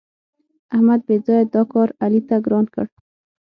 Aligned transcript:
احمد 0.73 1.01
بېځآیه 1.07 1.45
دا 1.53 1.61
کار 1.71 1.89
علي 2.03 2.21
ته 2.27 2.35
ګران 2.45 2.65
کړ. 2.73 2.85